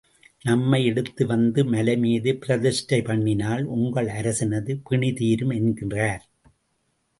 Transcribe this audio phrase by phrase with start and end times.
[0.45, 6.23] நம்மை எடுத்து வந்து மலை மீது பிரதிஷ்டை பண்ணினால், உங்கள் அரசனது பிணீ தீரும் என்கிறார்.